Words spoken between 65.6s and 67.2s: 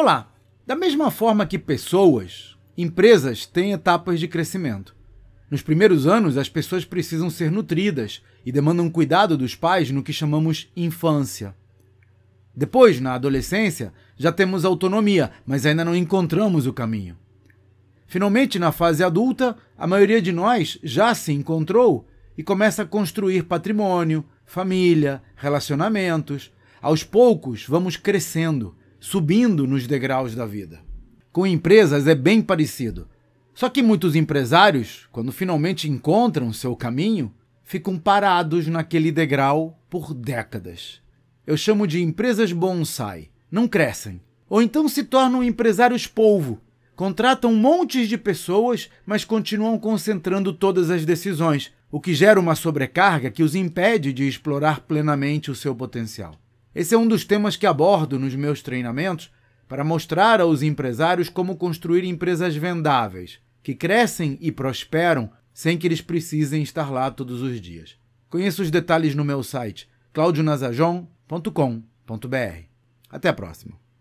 que eles precisem estar lá